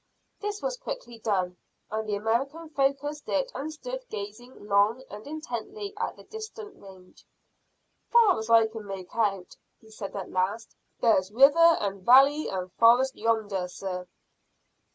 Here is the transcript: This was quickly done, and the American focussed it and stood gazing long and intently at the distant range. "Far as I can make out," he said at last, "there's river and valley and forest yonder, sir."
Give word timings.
This 0.39 0.63
was 0.63 0.77
quickly 0.77 1.19
done, 1.19 1.57
and 1.91 2.09
the 2.09 2.15
American 2.15 2.69
focussed 2.69 3.29
it 3.29 3.51
and 3.53 3.71
stood 3.71 4.03
gazing 4.09 4.65
long 4.67 5.03
and 5.11 5.27
intently 5.27 5.93
at 5.95 6.15
the 6.17 6.23
distant 6.23 6.81
range. 6.81 7.23
"Far 8.09 8.39
as 8.39 8.49
I 8.49 8.65
can 8.65 8.87
make 8.87 9.15
out," 9.15 9.55
he 9.79 9.91
said 9.91 10.15
at 10.15 10.31
last, 10.31 10.75
"there's 11.01 11.29
river 11.31 11.77
and 11.79 12.03
valley 12.03 12.49
and 12.49 12.71
forest 12.79 13.15
yonder, 13.15 13.67
sir." 13.67 14.07